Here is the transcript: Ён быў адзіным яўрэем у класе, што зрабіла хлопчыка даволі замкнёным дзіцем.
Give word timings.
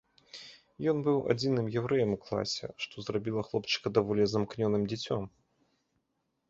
Ён 0.91 0.97
быў 1.07 1.17
адзіным 1.33 1.67
яўрэем 1.81 2.09
у 2.15 2.17
класе, 2.25 2.67
што 2.87 2.95
зрабіла 3.09 3.41
хлопчыка 3.51 3.87
даволі 4.01 4.23
замкнёным 4.35 4.83
дзіцем. 4.93 5.31